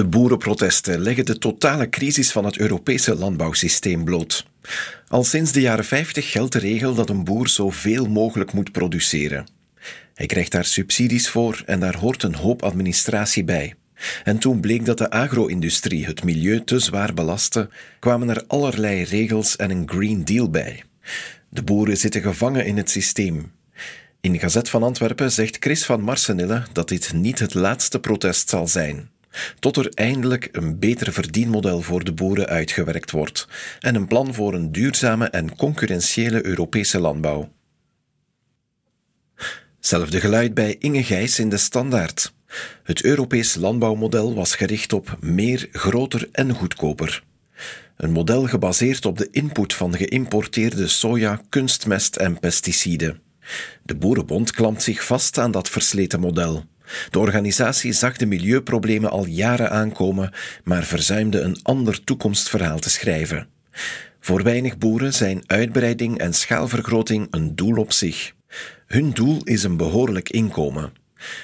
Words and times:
De 0.00 0.08
boerenprotesten 0.08 1.00
leggen 1.00 1.24
de 1.24 1.38
totale 1.38 1.88
crisis 1.88 2.32
van 2.32 2.44
het 2.44 2.58
Europese 2.58 3.14
landbouwsysteem 3.14 4.04
bloot. 4.04 4.46
Al 5.08 5.24
sinds 5.24 5.52
de 5.52 5.60
jaren 5.60 5.84
50 5.84 6.30
geldt 6.30 6.52
de 6.52 6.58
regel 6.58 6.94
dat 6.94 7.08
een 7.08 7.24
boer 7.24 7.48
zoveel 7.48 8.06
mogelijk 8.06 8.52
moet 8.52 8.72
produceren. 8.72 9.46
Hij 10.14 10.26
krijgt 10.26 10.52
daar 10.52 10.64
subsidies 10.64 11.28
voor 11.28 11.62
en 11.66 11.80
daar 11.80 11.96
hoort 11.96 12.22
een 12.22 12.34
hoop 12.34 12.62
administratie 12.62 13.44
bij. 13.44 13.74
En 14.24 14.38
toen 14.38 14.60
bleek 14.60 14.84
dat 14.84 14.98
de 14.98 15.10
agro-industrie 15.10 16.06
het 16.06 16.24
milieu 16.24 16.64
te 16.64 16.78
zwaar 16.78 17.14
belastte, 17.14 17.68
kwamen 17.98 18.28
er 18.28 18.44
allerlei 18.46 19.02
regels 19.02 19.56
en 19.56 19.70
een 19.70 19.88
Green 19.88 20.24
Deal 20.24 20.50
bij. 20.50 20.82
De 21.48 21.62
boeren 21.62 21.96
zitten 21.96 22.22
gevangen 22.22 22.66
in 22.66 22.76
het 22.76 22.90
systeem. 22.90 23.52
In 24.20 24.38
Gazet 24.38 24.68
van 24.68 24.82
Antwerpen 24.82 25.32
zegt 25.32 25.56
Chris 25.60 25.84
van 25.84 26.00
Marsenille 26.00 26.62
dat 26.72 26.88
dit 26.88 27.12
niet 27.12 27.38
het 27.38 27.54
laatste 27.54 28.00
protest 28.00 28.48
zal 28.48 28.68
zijn. 28.68 29.10
Tot 29.58 29.76
er 29.76 29.88
eindelijk 29.94 30.48
een 30.52 30.78
beter 30.78 31.12
verdienmodel 31.12 31.80
voor 31.82 32.04
de 32.04 32.12
boeren 32.12 32.46
uitgewerkt 32.46 33.10
wordt 33.10 33.48
en 33.80 33.94
een 33.94 34.06
plan 34.06 34.34
voor 34.34 34.54
een 34.54 34.72
duurzame 34.72 35.26
en 35.26 35.56
concurrentiële 35.56 36.46
Europese 36.46 37.00
landbouw. 37.00 37.52
Zelfde 39.80 40.20
geluid 40.20 40.54
bij 40.54 40.76
Inge 40.78 41.04
Gijs 41.04 41.38
in 41.38 41.48
de 41.48 41.56
Standaard. 41.56 42.32
Het 42.82 43.02
Europees 43.02 43.54
landbouwmodel 43.54 44.34
was 44.34 44.54
gericht 44.54 44.92
op 44.92 45.16
meer, 45.20 45.68
groter 45.72 46.28
en 46.32 46.54
goedkoper. 46.54 47.22
Een 47.96 48.12
model 48.12 48.46
gebaseerd 48.46 49.04
op 49.06 49.18
de 49.18 49.28
input 49.30 49.74
van 49.74 49.96
geïmporteerde 49.96 50.88
soja, 50.88 51.40
kunstmest 51.48 52.16
en 52.16 52.38
pesticiden. 52.38 53.20
De 53.82 53.94
Boerenbond 53.94 54.52
klampt 54.52 54.82
zich 54.82 55.04
vast 55.04 55.38
aan 55.38 55.50
dat 55.50 55.68
versleten 55.68 56.20
model. 56.20 56.64
De 57.10 57.18
organisatie 57.18 57.92
zag 57.92 58.16
de 58.16 58.26
milieuproblemen 58.26 59.10
al 59.10 59.26
jaren 59.26 59.70
aankomen, 59.70 60.32
maar 60.64 60.84
verzuimde 60.84 61.40
een 61.40 61.58
ander 61.62 62.04
toekomstverhaal 62.04 62.78
te 62.78 62.90
schrijven. 62.90 63.48
Voor 64.20 64.42
weinig 64.42 64.78
boeren 64.78 65.14
zijn 65.14 65.42
uitbreiding 65.46 66.18
en 66.18 66.34
schaalvergroting 66.34 67.26
een 67.30 67.56
doel 67.56 67.76
op 67.76 67.92
zich. 67.92 68.32
Hun 68.86 69.10
doel 69.10 69.40
is 69.44 69.62
een 69.62 69.76
behoorlijk 69.76 70.28
inkomen. 70.28 70.92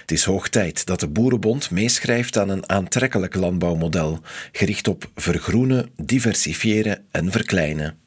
Het 0.00 0.12
is 0.12 0.24
hoog 0.24 0.48
tijd 0.48 0.86
dat 0.86 1.00
de 1.00 1.08
Boerenbond 1.08 1.70
meeschrijft 1.70 2.38
aan 2.38 2.48
een 2.48 2.68
aantrekkelijk 2.68 3.34
landbouwmodel, 3.34 4.20
gericht 4.52 4.88
op 4.88 5.10
vergroenen, 5.14 5.90
diversifiëren 5.96 7.04
en 7.10 7.32
verkleinen. 7.32 8.05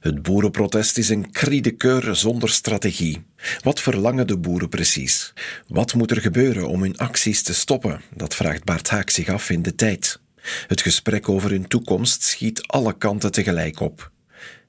Het 0.00 0.22
boerenprotest 0.22 0.98
is 0.98 1.08
een 1.08 1.30
cri 1.30 1.60
de 1.60 1.76
coeur 1.76 2.16
zonder 2.16 2.48
strategie. 2.48 3.24
Wat 3.60 3.80
verlangen 3.80 4.26
de 4.26 4.38
boeren 4.38 4.68
precies? 4.68 5.32
Wat 5.68 5.94
moet 5.94 6.10
er 6.10 6.20
gebeuren 6.20 6.68
om 6.68 6.82
hun 6.82 6.96
acties 6.96 7.42
te 7.42 7.54
stoppen? 7.54 8.00
Dat 8.14 8.34
vraagt 8.34 8.64
Bart 8.64 8.88
Haak 8.88 9.10
zich 9.10 9.28
af 9.28 9.50
in 9.50 9.62
de 9.62 9.74
tijd. 9.74 10.20
Het 10.66 10.80
gesprek 10.80 11.28
over 11.28 11.50
hun 11.50 11.66
toekomst 11.66 12.22
schiet 12.22 12.66
alle 12.66 12.96
kanten 12.96 13.32
tegelijk 13.32 13.80
op. 13.80 14.10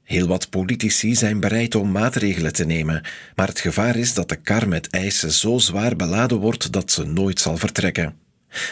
Heel 0.03 0.27
wat 0.27 0.49
politici 0.49 1.16
zijn 1.16 1.39
bereid 1.39 1.75
om 1.75 1.92
maatregelen 1.92 2.53
te 2.53 2.66
nemen, 2.66 3.02
maar 3.36 3.47
het 3.47 3.59
gevaar 3.59 3.95
is 3.95 4.14
dat 4.14 4.30
de 4.30 4.36
kar 4.36 4.67
met 4.67 4.89
eisen 4.89 5.31
zo 5.31 5.58
zwaar 5.58 5.95
beladen 5.95 6.38
wordt 6.38 6.71
dat 6.71 6.92
ze 6.92 7.03
nooit 7.03 7.39
zal 7.39 7.58
vertrekken. 7.58 8.27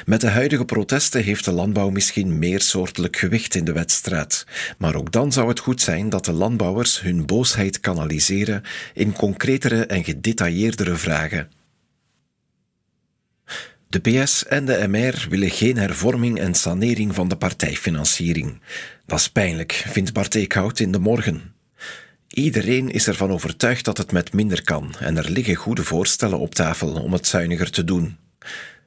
Met 0.05 0.21
de 0.21 0.29
huidige 0.29 0.65
protesten 0.65 1.23
heeft 1.23 1.45
de 1.45 1.51
landbouw 1.51 1.89
misschien 1.89 2.39
meer 2.39 2.61
soortelijk 2.61 3.17
gewicht 3.17 3.55
in 3.55 3.65
de 3.65 3.73
wedstrijd, 3.73 4.45
maar 4.77 4.95
ook 4.95 5.11
dan 5.11 5.31
zou 5.31 5.47
het 5.47 5.59
goed 5.59 5.81
zijn 5.81 6.09
dat 6.09 6.25
de 6.25 6.33
landbouwers 6.33 7.01
hun 7.01 7.25
boosheid 7.25 7.79
kanaliseren 7.79 8.63
in 8.93 9.13
concretere 9.13 9.85
en 9.85 10.03
gedetailleerdere 10.03 10.95
vragen. 10.95 11.49
De 13.87 13.99
PS 13.99 14.45
en 14.45 14.65
de 14.65 14.87
MR 14.87 15.25
willen 15.29 15.49
geen 15.49 15.77
hervorming 15.77 16.39
en 16.39 16.53
sanering 16.53 17.15
van 17.15 17.27
de 17.27 17.35
partijfinanciering. 17.35 18.61
Dat 19.05 19.19
is 19.19 19.29
pijnlijk, 19.29 19.71
vindt 19.71 20.13
Bart 20.13 20.35
Eekhout 20.35 20.79
in 20.79 20.91
de 20.91 20.99
morgen. 20.99 21.53
Iedereen 22.27 22.89
is 22.89 23.07
ervan 23.07 23.31
overtuigd 23.31 23.85
dat 23.85 23.97
het 23.97 24.11
met 24.11 24.33
minder 24.33 24.63
kan 24.63 24.95
en 24.99 25.17
er 25.17 25.29
liggen 25.29 25.55
goede 25.55 25.83
voorstellen 25.83 26.39
op 26.39 26.55
tafel 26.55 26.93
om 26.93 27.13
het 27.13 27.27
zuiniger 27.27 27.71
te 27.71 27.83
doen. 27.83 28.17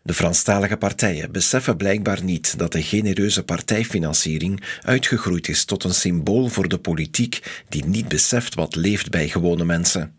De 0.09 0.15
Franstalige 0.15 0.77
partijen 0.77 1.33
beseffen 1.33 1.77
blijkbaar 1.77 2.25
niet 2.25 2.59
dat 2.59 2.73
de 2.73 2.83
genereuze 2.83 3.43
partijfinanciering 3.43 4.63
uitgegroeid 4.83 5.49
is 5.49 5.65
tot 5.65 5.85
een 5.85 5.95
symbool 5.95 6.49
voor 6.49 6.69
de 6.69 6.79
politiek 6.79 7.63
die 7.69 7.85
niet 7.85 8.09
beseft 8.09 8.55
wat 8.55 8.75
leeft 8.75 9.11
bij 9.11 9.29
gewone 9.29 9.65
mensen. 9.65 10.17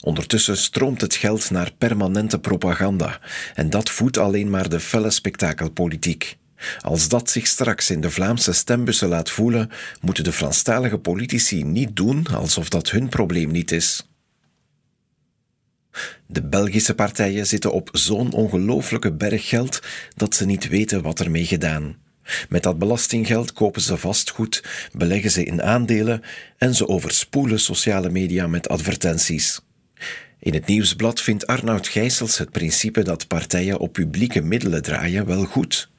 Ondertussen 0.00 0.56
stroomt 0.56 1.00
het 1.00 1.14
geld 1.14 1.50
naar 1.50 1.72
permanente 1.78 2.38
propaganda 2.38 3.20
en 3.54 3.70
dat 3.70 3.90
voedt 3.90 4.18
alleen 4.18 4.50
maar 4.50 4.68
de 4.68 4.80
felle 4.80 5.10
spektakelpolitiek. 5.10 6.36
Als 6.80 7.08
dat 7.08 7.30
zich 7.30 7.46
straks 7.46 7.90
in 7.90 8.00
de 8.00 8.10
Vlaamse 8.10 8.52
stembussen 8.52 9.08
laat 9.08 9.30
voelen, 9.30 9.70
moeten 10.00 10.24
de 10.24 10.32
Franstalige 10.32 10.98
politici 10.98 11.64
niet 11.64 11.96
doen 11.96 12.26
alsof 12.26 12.68
dat 12.68 12.90
hun 12.90 13.08
probleem 13.08 13.50
niet 13.50 13.72
is. 13.72 14.09
De 16.26 16.42
Belgische 16.42 16.94
partijen 16.94 17.46
zitten 17.46 17.72
op 17.72 17.88
zo'n 17.92 18.32
ongelooflijke 18.32 19.12
berg 19.12 19.48
geld 19.48 19.82
dat 20.16 20.34
ze 20.34 20.46
niet 20.46 20.68
weten 20.68 21.02
wat 21.02 21.20
ermee 21.20 21.46
gedaan. 21.46 21.96
Met 22.48 22.62
dat 22.62 22.78
belastinggeld 22.78 23.52
kopen 23.52 23.82
ze 23.82 23.96
vastgoed, 23.96 24.64
beleggen 24.92 25.30
ze 25.30 25.44
in 25.44 25.62
aandelen 25.62 26.22
en 26.58 26.74
ze 26.74 26.88
overspoelen 26.88 27.60
sociale 27.60 28.10
media 28.10 28.46
met 28.46 28.68
advertenties. 28.68 29.60
In 30.38 30.54
het 30.54 30.66
nieuwsblad 30.66 31.20
vindt 31.20 31.46
Arnoud 31.46 31.88
Gijsels 31.88 32.38
het 32.38 32.50
principe 32.50 33.02
dat 33.02 33.26
partijen 33.26 33.78
op 33.78 33.92
publieke 33.92 34.40
middelen 34.40 34.82
draaien 34.82 35.26
wel 35.26 35.44
goed. 35.44 35.90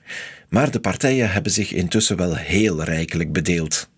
Maar 0.50 0.72
de 0.72 0.80
partijen 0.80 1.32
hebben 1.32 1.52
zich 1.52 1.74
intussen 1.74 2.18
wel 2.18 2.36
heel 2.36 2.84
rijkelijk 2.84 3.32
bedeeld. 3.32 3.90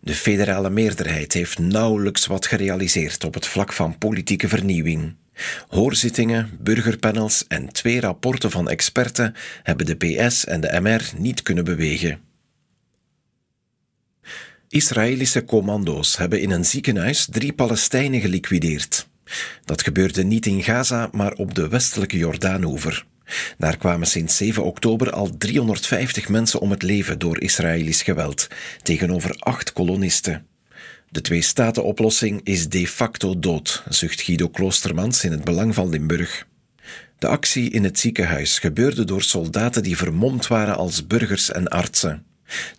De 0.00 0.14
federale 0.14 0.70
meerderheid 0.70 1.32
heeft 1.32 1.58
nauwelijks 1.58 2.26
wat 2.26 2.46
gerealiseerd 2.46 3.24
op 3.24 3.34
het 3.34 3.46
vlak 3.46 3.72
van 3.72 3.98
politieke 3.98 4.48
vernieuwing. 4.48 5.14
Hoorzittingen, 5.68 6.50
burgerpanels 6.60 7.44
en 7.48 7.72
twee 7.72 8.00
rapporten 8.00 8.50
van 8.50 8.68
experten 8.68 9.34
hebben 9.62 9.86
de 9.86 9.94
PS 9.96 10.44
en 10.44 10.60
de 10.60 10.80
MR 10.80 11.10
niet 11.16 11.42
kunnen 11.42 11.64
bewegen. 11.64 12.20
Israëlische 14.68 15.44
commando's 15.44 16.16
hebben 16.16 16.40
in 16.40 16.50
een 16.50 16.64
ziekenhuis 16.64 17.26
drie 17.30 17.52
Palestijnen 17.52 18.20
geliquideerd. 18.20 19.08
Dat 19.64 19.82
gebeurde 19.82 20.22
niet 20.22 20.46
in 20.46 20.62
Gaza, 20.62 21.08
maar 21.12 21.32
op 21.32 21.54
de 21.54 21.68
westelijke 21.68 22.18
Jordaanoever. 22.18 23.06
Daar 23.58 23.76
kwamen 23.76 24.06
sinds 24.06 24.36
7 24.36 24.64
oktober 24.64 25.10
al 25.10 25.36
350 25.38 26.28
mensen 26.28 26.60
om 26.60 26.70
het 26.70 26.82
leven 26.82 27.18
door 27.18 27.40
Israëlisch 27.40 28.02
geweld, 28.02 28.48
tegenover 28.82 29.36
acht 29.38 29.72
kolonisten. 29.72 30.46
De 31.12 31.20
twee-staten-oplossing 31.20 32.40
is 32.44 32.68
de 32.68 32.86
facto 32.86 33.38
dood, 33.38 33.82
zucht 33.88 34.20
Guido 34.20 34.48
Kloostermans 34.48 35.24
in 35.24 35.30
het 35.30 35.44
Belang 35.44 35.74
van 35.74 35.88
Limburg. 35.88 36.46
De 37.18 37.26
actie 37.26 37.70
in 37.70 37.84
het 37.84 37.98
ziekenhuis 37.98 38.58
gebeurde 38.58 39.04
door 39.04 39.22
soldaten 39.22 39.82
die 39.82 39.96
vermomd 39.96 40.46
waren 40.46 40.76
als 40.76 41.06
burgers 41.06 41.50
en 41.50 41.68
artsen. 41.68 42.24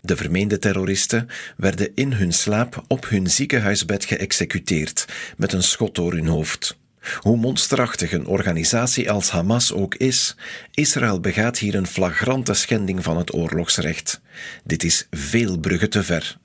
De 0.00 0.16
vermeende 0.16 0.58
terroristen 0.58 1.28
werden 1.56 1.90
in 1.94 2.12
hun 2.12 2.32
slaap 2.32 2.84
op 2.88 3.08
hun 3.08 3.30
ziekenhuisbed 3.30 4.04
geëxecuteerd 4.04 5.04
met 5.36 5.52
een 5.52 5.62
schot 5.62 5.94
door 5.94 6.12
hun 6.12 6.26
hoofd. 6.26 6.78
Hoe 7.18 7.36
monsterachtig 7.36 8.12
een 8.12 8.26
organisatie 8.26 9.10
als 9.10 9.30
Hamas 9.30 9.72
ook 9.72 9.94
is, 9.94 10.36
Israël 10.70 11.20
begaat 11.20 11.58
hier 11.58 11.74
een 11.74 11.86
flagrante 11.86 12.54
schending 12.54 13.02
van 13.02 13.16
het 13.16 13.34
oorlogsrecht. 13.34 14.20
Dit 14.64 14.82
is 14.82 15.06
veel 15.10 15.58
bruggen 15.58 15.90
te 15.90 16.02
ver. 16.02 16.40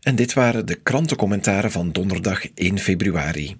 En 0.00 0.16
dit 0.16 0.32
waren 0.32 0.66
de 0.66 0.74
krantencommentaren 0.74 1.70
van 1.70 1.92
donderdag 1.92 2.54
1 2.54 2.78
februari. 2.78 3.56